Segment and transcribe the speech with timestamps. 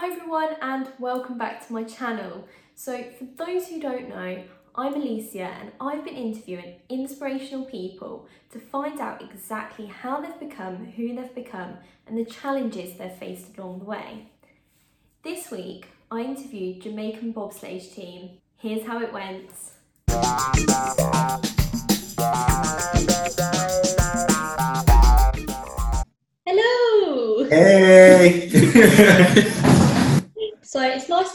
[0.00, 2.46] Hi everyone and welcome back to my channel.
[2.76, 4.44] So for those who don't know,
[4.76, 10.92] I'm Alicia and I've been interviewing inspirational people to find out exactly how they've become
[10.92, 14.26] who they've become and the challenges they've faced along the way.
[15.24, 18.38] This week I interviewed Jamaican bobsleigh team.
[18.56, 19.50] Here's how it went.
[26.46, 27.48] Hello!
[27.50, 29.54] Hey!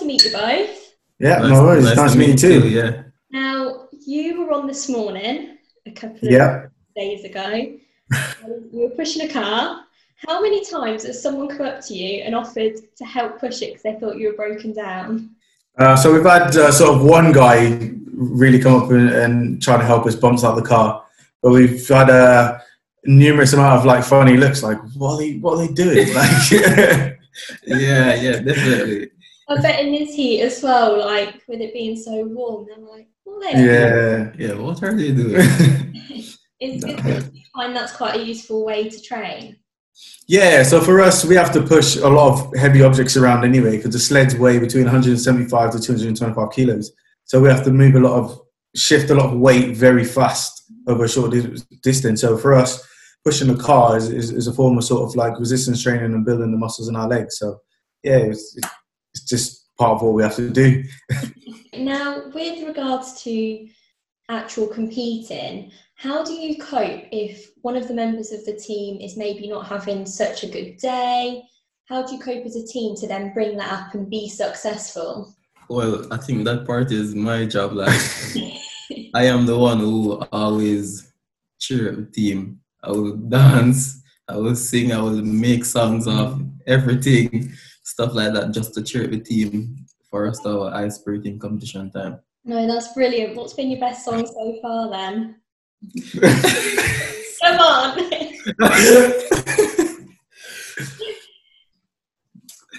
[0.00, 0.94] So it's nice to meet you both.
[1.18, 1.84] yeah, no worries.
[1.96, 2.68] Nice, to meet you too.
[2.68, 3.02] Yeah.
[3.30, 6.66] Now, you were on this morning a couple of Yeah.
[6.96, 7.48] days ago.
[7.50, 7.76] you
[8.72, 9.84] were pushing a car.
[10.26, 13.68] How many times has someone come up to you and offered to help push it
[13.68, 15.30] because they thought you were broken down?
[15.78, 19.76] Uh, so we've had uh, sort of one guy really come up and, and try
[19.78, 21.04] to help us bounce out the car,
[21.42, 22.60] but we've had a
[23.04, 26.08] numerous amount of like funny looks, like what are they, what are they doing?
[26.14, 27.16] Like,
[27.64, 29.10] Yeah, yeah, definitely.
[29.50, 33.08] I bet in this heat as well, like with it being so warm, they're like,
[33.24, 34.32] what are they yeah.
[34.38, 35.36] Yeah, what are they doing?
[36.60, 39.56] It's good that you find that's quite a useful way to train.
[40.28, 43.76] Yeah, so for us, we have to push a lot of heavy objects around anyway
[43.76, 46.92] because the sleds weigh between 175 to 225 kilos.
[47.24, 48.40] So we have to move a lot of,
[48.76, 51.34] shift a lot of weight very fast over a short
[51.82, 52.20] distance.
[52.20, 52.86] So for us,
[53.24, 56.24] pushing the car is, is, is a form of sort of like resistance training and
[56.24, 57.38] building the muscles in our legs.
[57.38, 57.58] So
[58.02, 58.56] yeah, it's,
[59.14, 60.84] it's just part of what we have to do.
[61.76, 63.66] Now, with regards to
[64.28, 69.16] actual competing, how do you cope if one of the members of the team is
[69.16, 71.42] maybe not having such a good day?
[71.86, 75.34] How do you cope as a team to then bring that up and be successful?
[75.68, 77.72] Well, I think that part is my job.
[77.72, 78.00] Like,
[79.14, 81.12] I am the one who always
[81.58, 82.60] cheer up the team.
[82.82, 87.52] I will dance, I will sing, I will make songs of everything,
[87.90, 91.38] stuff like that, just to cheer up the team for us to have a high
[91.38, 92.20] competition time.
[92.44, 93.36] No, that's brilliant.
[93.36, 95.36] What's been your best song so far then?
[97.42, 97.98] Come on.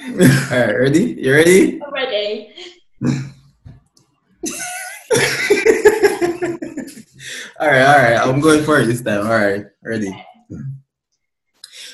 [0.02, 1.14] All right, ready?
[1.19, 1.81] You ready?
[1.81, 2.53] Already.
[7.59, 8.18] all right, all right.
[8.18, 9.28] I'm going for it this time.
[9.28, 10.12] All right, ready.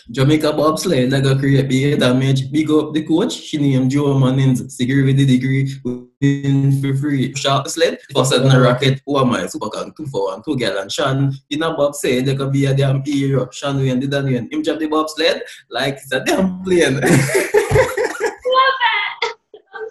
[0.09, 2.49] Jamaica bobsleigh, like a create big damage.
[2.51, 3.33] Big up the coach.
[3.33, 4.59] She named Joe Mannins.
[4.77, 5.69] The degree.
[5.83, 7.35] Win for free.
[7.35, 7.99] Shot the sled.
[8.13, 9.01] Faster than a rocket.
[9.05, 9.47] Who am I?
[9.47, 9.93] Super Kang.
[9.95, 10.41] Two for one.
[10.43, 11.33] Two girl and Sean.
[11.49, 13.47] In a bobsleigh, they could be a damn hero.
[13.47, 14.49] Shanwayne did that win.
[14.51, 17.01] Him drop the bobsled like it's a damn plane.
[17.01, 17.03] Love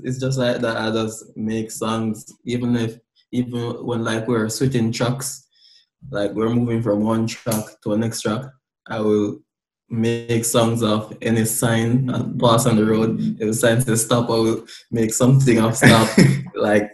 [0.04, 0.76] it's, it's just like that.
[0.76, 2.98] I just make songs, even if
[3.32, 5.48] even when like we're switching tracks,
[6.10, 8.44] like we're moving from one track to a next track,
[8.87, 9.41] I will
[9.91, 13.20] make songs of any sign and pass on the road.
[13.20, 16.09] If the sign says stop, I will make something of stop.
[16.54, 16.91] like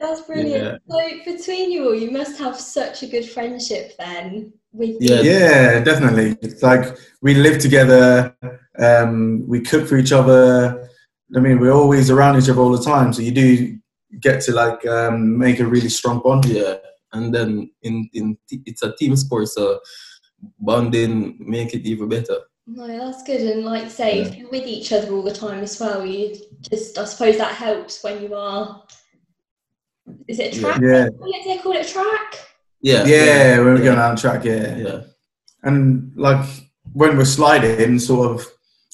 [0.00, 0.82] That's brilliant.
[0.88, 4.52] So between you all, you must have such a good friendship then.
[4.72, 5.20] With Yeah.
[5.20, 6.36] yeah, definitely.
[6.42, 8.34] It's like we live together,
[8.80, 10.88] um, we cook for each other.
[11.36, 13.12] I mean, we're always around each other all the time.
[13.12, 13.78] So you do
[14.20, 16.44] get to like um, make a really strong bond.
[16.46, 16.74] yeah,
[17.12, 19.78] and then in in t- it's a team sport, so
[20.58, 22.38] bonding make it even better.
[22.66, 23.40] No, that's good.
[23.40, 26.36] And like you say, if you're with each other all the time as well, you
[26.70, 28.82] just I suppose that helps when you are.
[30.28, 30.60] Is it a Yeah.
[30.62, 30.80] track?
[30.82, 32.38] Yeah, Do they call it a track?
[32.82, 33.84] Yeah, yeah, when we're yeah.
[33.84, 34.76] going down the track, yeah.
[34.76, 35.00] yeah.
[35.62, 36.44] And like
[36.92, 38.46] when we're sliding, sort of,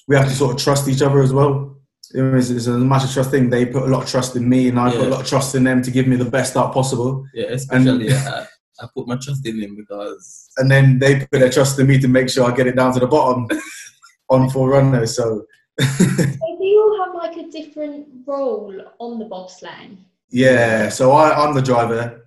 [0.09, 1.77] we have to sort of trust each other as well.
[2.15, 3.51] It was- It's a massive trust thing.
[3.51, 5.55] They put a lot of trust in me, and I put a lot of trust
[5.55, 7.25] in them to give me the best start possible.
[7.35, 8.47] Yeah, especially I,
[8.81, 11.99] I put my trust in him because And then they put their trust in me
[11.99, 13.49] to make sure I get it down to the bottom
[14.29, 15.17] on four runners.
[15.17, 15.45] So
[15.81, 19.97] So do you all have like a different role on the bobsleigh?
[20.31, 22.23] yeah, so I, I'm the driver,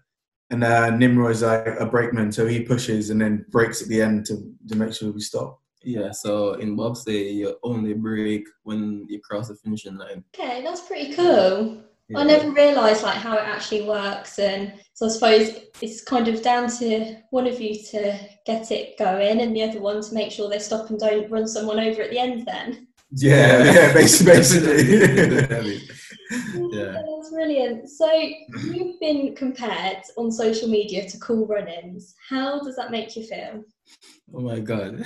[0.49, 4.25] and uh, Nimroy's a, a brakeman, so he pushes and then brakes at the end
[4.27, 4.35] to,
[4.69, 5.59] to make sure we stop.
[5.83, 6.11] Yeah.
[6.11, 10.23] So in bobsleigh, you only brake when you cross the finishing line.
[10.35, 11.83] Okay, that's pretty cool.
[12.15, 16.41] I never realised like how it actually works, and so I suppose it's kind of
[16.41, 20.31] down to one of you to get it going, and the other one to make
[20.31, 22.47] sure they stop and don't run someone over at the end.
[22.47, 24.37] Then Yeah, yeah, basically.
[24.37, 25.81] basically.
[26.71, 27.01] Yeah.
[27.05, 27.89] that's brilliant.
[27.89, 32.15] So you've been compared on social media to Cool Runnings.
[32.27, 33.63] How does that make you feel?
[34.33, 35.03] Oh my god.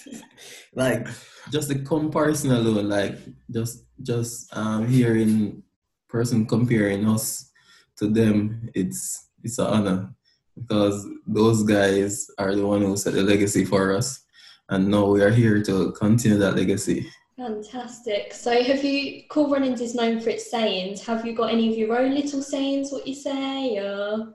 [0.74, 1.06] like
[1.52, 3.18] just the comparison alone, like
[3.50, 5.62] just just um hearing
[6.08, 7.50] person comparing us
[7.96, 10.14] to them, it's it's an honor
[10.58, 14.24] because those guys are the one who set the legacy for us,
[14.68, 17.08] and now we are here to continue that legacy.
[17.36, 18.34] Fantastic.
[18.34, 21.00] So, have you Cool Runnings is known for its sayings?
[21.06, 22.92] Have you got any of your own little sayings?
[22.92, 24.34] What you say, or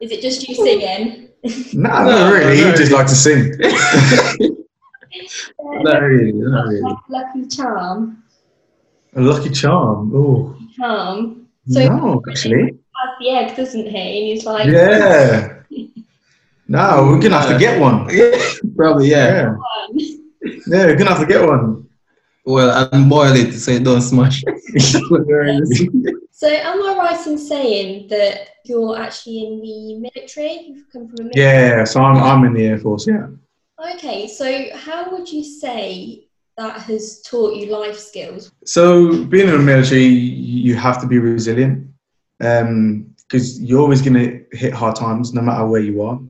[0.00, 1.27] is it just you singing?
[1.72, 2.58] No, not really.
[2.58, 3.52] You just like to sing.
[5.60, 6.94] Not really, not really.
[7.08, 8.22] Lucky charm.
[9.14, 10.12] A lucky charm.
[10.14, 11.46] Oh Charm.
[11.68, 12.62] So no, actually.
[12.96, 13.96] has the egg, doesn't he?
[13.98, 15.54] And he's like, Yeah.
[16.70, 18.06] No, we're gonna have to get one.
[18.76, 19.26] Probably, yeah.
[19.26, 19.96] Yeah, "Um,
[20.66, 21.88] yeah, we're gonna have to get one.
[22.44, 24.44] Well, and boil it so it don't smash.
[26.38, 30.68] So, am I right in saying that you're actually in the military?
[30.68, 31.44] You've come from a military.
[31.44, 33.08] Yeah, so I'm I'm in the air force.
[33.08, 33.26] Yeah.
[33.94, 38.52] Okay, so how would you say that has taught you life skills?
[38.64, 41.88] So being in the military, you have to be resilient
[42.40, 46.20] um, because you're always going to hit hard times no matter where you are.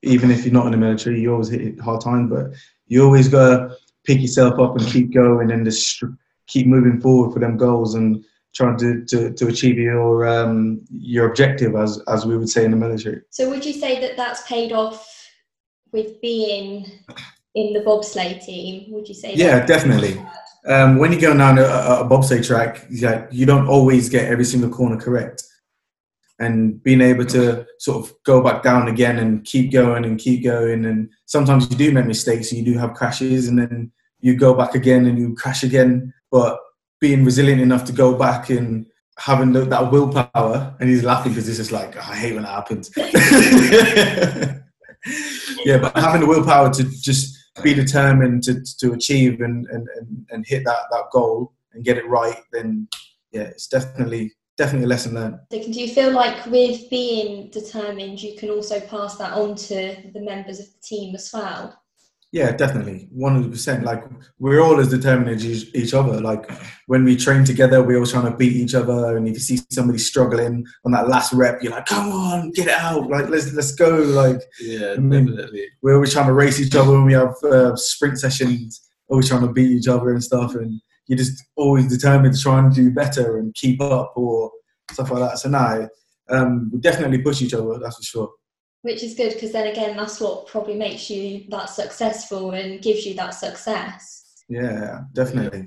[0.00, 2.54] Even if you're not in the military, you always hit hard times, but
[2.86, 6.02] you always got to pick yourself up and keep going and just
[6.46, 8.24] keep moving forward for them goals and
[8.58, 12.72] trying to, to, to achieve your um, your objective, as as we would say in
[12.72, 13.22] the military.
[13.30, 15.06] So, would you say that that's paid off
[15.92, 16.84] with being
[17.54, 18.92] in the bobsleigh team?
[18.92, 19.34] Would you say?
[19.34, 20.20] Yeah, definitely.
[20.66, 24.24] Um, when you go down a, a, a bobsleigh track, yeah, you don't always get
[24.24, 25.44] every single corner correct.
[26.40, 30.42] And being able to sort of go back down again and keep going and keep
[30.42, 34.34] going, and sometimes you do make mistakes and you do have crashes, and then you
[34.34, 36.12] go back again and you crash again.
[36.32, 36.58] But
[37.00, 38.86] being resilient enough to go back and
[39.18, 42.44] having the, that willpower, and he's laughing because this is like "Oh, I hate when
[42.44, 42.90] that happens.
[45.64, 50.26] yeah, but having the willpower to just be determined to, to achieve and, and, and,
[50.30, 52.88] and hit that, that goal and get it right, then
[53.32, 55.38] yeah, it's definitely definitely a lesson learned.
[55.50, 60.20] Do you feel like with being determined, you can also pass that on to the
[60.20, 61.80] members of the team as well?
[62.30, 63.84] Yeah, definitely, one hundred percent.
[63.84, 64.04] Like
[64.38, 66.20] we're all as determined as each, each other.
[66.20, 66.50] Like
[66.86, 69.16] when we train together, we're all trying to beat each other.
[69.16, 72.66] And if you see somebody struggling on that last rep, you're like, "Come on, get
[72.66, 73.08] it out!
[73.08, 75.68] Like let's let's go!" Like Yeah, I mean, definitely.
[75.80, 78.82] we're always trying to race each other when we have uh, sprint sessions.
[79.08, 80.54] Always trying to beat each other and stuff.
[80.54, 84.50] And you're just always determined to try and do better and keep up or
[84.90, 85.38] stuff like that.
[85.38, 85.88] So now,
[86.28, 87.78] um, we definitely push each other.
[87.78, 88.30] That's for sure.
[88.82, 93.04] Which is good because then again, that's what probably makes you that successful and gives
[93.04, 94.44] you that success.
[94.48, 95.66] Yeah, definitely.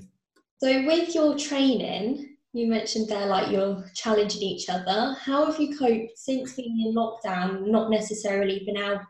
[0.63, 5.15] So with your training, you mentioned there like you're challenging each other.
[5.19, 9.01] How have you coped since being in lockdown, not necessarily been able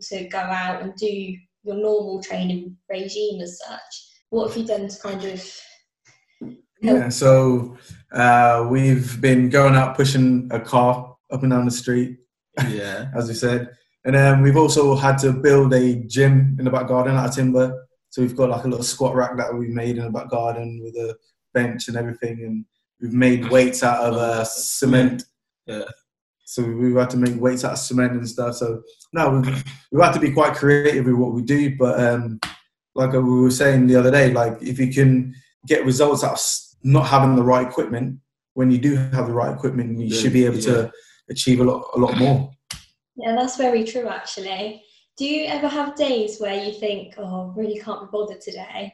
[0.00, 4.08] to go out and do your normal training regime as such?
[4.28, 5.60] What have you done to kind of
[6.80, 7.76] Yeah, so
[8.12, 12.18] uh, we've been going out pushing a car up and down the street,
[12.68, 13.10] Yeah.
[13.16, 13.70] as we said.
[14.04, 17.34] And then we've also had to build a gym in the back garden out of
[17.34, 17.86] timber.
[18.08, 20.80] So we've got like a little squat rack that we made in the back garden
[20.82, 21.16] with a
[21.52, 22.42] bench and everything.
[22.44, 22.64] And
[23.00, 25.24] we've made weights out of uh, cement.
[25.66, 25.84] Yeah.
[26.44, 28.56] So we've had to make weights out of cement and stuff.
[28.56, 28.82] So
[29.12, 31.76] no, we've, we've had to be quite creative with what we do.
[31.76, 32.40] But um,
[32.94, 35.34] like we were saying the other day, like if you can
[35.66, 36.40] get results out of
[36.82, 38.18] not having the right equipment,
[38.54, 40.90] when you do have the right equipment, you Yeah, should be able to
[41.30, 42.50] achieve a lot, a lot more.
[43.16, 44.82] Yeah, that's very true actually.
[45.16, 48.92] Do you ever have days where you think, oh, really can't be bothered today?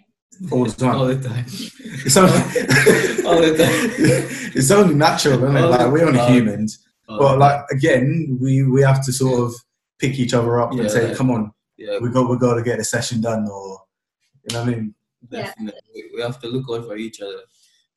[0.50, 0.96] All the time.
[0.96, 1.46] All the time.
[2.06, 2.32] It's only,
[3.28, 4.52] All the time.
[4.54, 5.62] it's only natural, isn't it?
[5.64, 6.32] All Like we're only time.
[6.34, 9.54] humans, All but like again, we we have to sort of
[9.98, 12.54] pick each other up Yeah, and say, like- "Come on, yeah, we got we got
[12.54, 13.80] to get the session done," or
[14.44, 14.94] you know what I mean?
[15.30, 15.80] Definitely.
[15.94, 17.40] We- We have to look out for each other,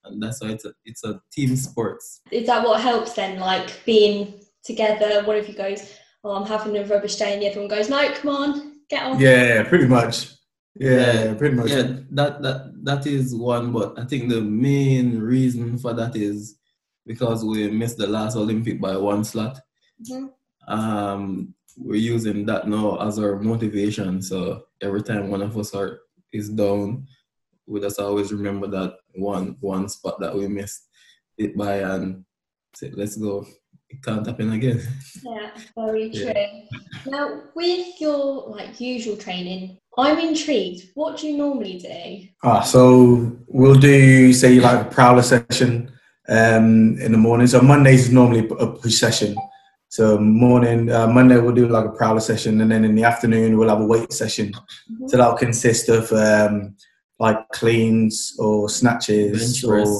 [0.05, 2.21] and that's why it's a it's a team sports.
[2.31, 3.39] Is that what helps then?
[3.39, 7.49] Like being together, one of you goes, oh, I'm having a rubbish day, and the
[7.49, 9.19] other one goes, no, come on, get on.
[9.19, 10.31] Yeah, pretty much.
[10.75, 11.69] Yeah, Yeah, pretty much.
[11.71, 16.57] Yeah, that that that is one, but I think the main reason for that is
[17.05, 19.59] because we missed the last Olympic by one slot.
[20.07, 20.29] Mhm.
[20.67, 24.21] Um, we're using that now as our motivation.
[24.21, 26.01] So every time one of us are
[26.31, 27.07] is down,
[27.69, 30.89] we just always remember that one one spot that we missed
[31.37, 32.25] it by and
[32.73, 33.45] say, let's go.
[33.89, 34.81] It can't happen again.
[35.23, 36.31] Yeah, very true.
[36.35, 36.47] Yeah.
[37.07, 40.91] Now, with your like usual training, I'm intrigued.
[40.93, 42.27] What do you normally do?
[42.43, 45.91] Ah, so we'll do say like a prowler session
[46.27, 47.47] um, in the morning.
[47.47, 49.35] So Mondays is normally a push session.
[49.87, 53.57] So morning, uh, Monday we'll do like a prowler session, and then in the afternoon
[53.57, 54.53] we'll have a weight session.
[54.91, 55.09] Mhm.
[55.09, 56.75] So that'll consist of um,
[57.19, 59.99] like cleans or snatches Bench or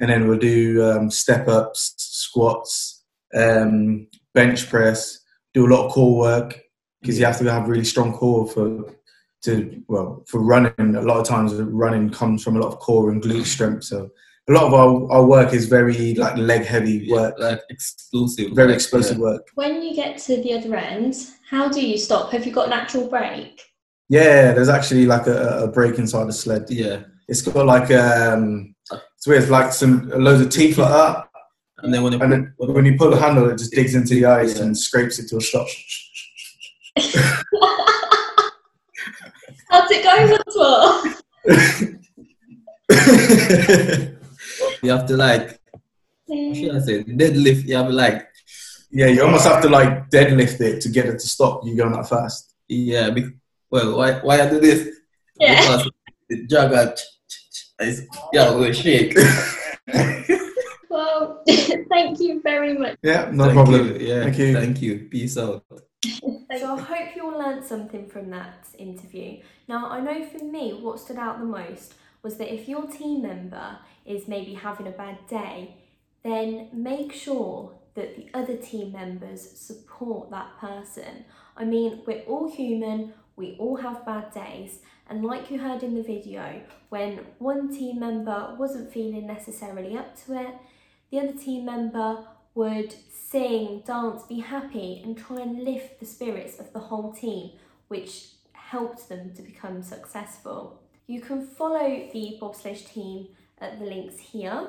[0.00, 5.18] and then we'll do um, step ups, squats, um, bench press.
[5.54, 6.60] Do a lot of core work
[7.00, 8.94] because you have to have really strong core for
[9.42, 10.94] to well for running.
[10.94, 13.84] A lot of times, running comes from a lot of core and glute strength.
[13.84, 14.08] So
[14.48, 18.52] a lot of our, our work is very like leg heavy work, yeah, like explosive,
[18.52, 19.22] very like, explosive yeah.
[19.22, 19.48] work.
[19.54, 21.16] When you get to the other end,
[21.50, 22.30] how do you stop?
[22.32, 23.62] Have you got an actual brake?
[24.08, 26.66] Yeah, there's actually like a, a brake inside the sled.
[26.70, 28.74] Yeah, It's got like um,
[29.16, 31.28] it's weird, it's like some loads of teeth like that,
[31.82, 34.14] and then when you and then when you pull the handle, it just digs into
[34.14, 34.64] the ice Yeah.
[34.64, 35.66] and scrapes it to a stop.
[39.70, 41.14] How's it going, Montour?
[44.82, 45.60] you have to like,
[46.26, 47.64] what should I say, deadlift.
[47.66, 48.26] You have to like,
[48.90, 51.64] yeah, you almost have to like deadlift it to get it to stop.
[51.64, 52.54] You going that fast.
[52.68, 53.10] yeah.
[53.10, 53.26] Be,
[53.70, 54.88] well, why why I do this?
[55.40, 55.60] Yeah.
[55.60, 55.90] Because
[56.28, 56.98] the jogger,
[57.80, 59.16] is, yeah, will shake.
[60.90, 61.44] Well,
[61.88, 62.96] thank you very much.
[63.02, 63.86] Yeah, no Thank problem.
[63.86, 64.06] you.
[64.08, 64.52] Yeah, Thank you.
[64.54, 64.98] Thank you.
[65.10, 65.64] Peace out.
[66.58, 69.40] So I hope you all learned something from that interview.
[69.68, 73.22] Now I know for me what stood out the most was that if your team
[73.22, 75.76] member is maybe having a bad day,
[76.24, 81.24] then make sure that the other team members support that person.
[81.56, 85.94] I mean, we're all human, we all have bad days, and like you heard in
[85.94, 90.54] the video, when one team member wasn't feeling necessarily up to it,
[91.10, 96.58] the other team member would sing, dance, be happy, and try and lift the spirits
[96.58, 97.52] of the whole team,
[97.86, 100.82] which helped them to become successful.
[101.06, 103.28] You can follow the bobsledge team
[103.60, 104.68] at the links here.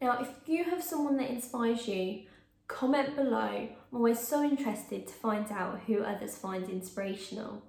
[0.00, 2.22] Now, if you have someone that inspires you,
[2.72, 3.68] comment below.
[3.92, 7.62] I'm always so interested to find out who others find inspirational.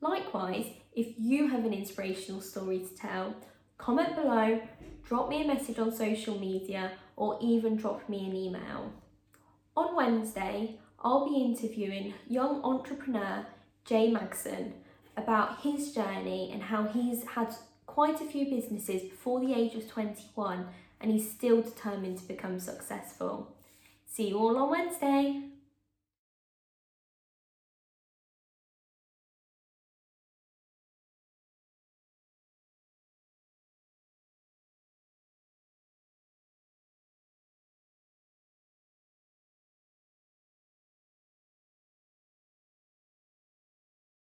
[0.00, 3.36] Likewise, if you have an inspirational story to tell,
[3.78, 4.60] comment below,
[5.06, 8.92] drop me a message on social media, or even drop me an email.
[9.76, 13.46] On Wednesday, I'll be interviewing young entrepreneur
[13.84, 14.72] Jay Magson
[15.16, 17.54] about his journey and how he's had
[17.86, 20.66] quite a few businesses before the age of 21
[21.00, 23.54] and he's still determined to become successful.
[24.14, 25.53] See you all on Wednesday.